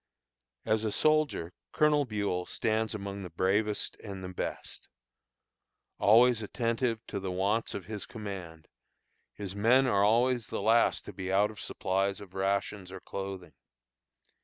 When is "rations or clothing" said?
12.33-13.53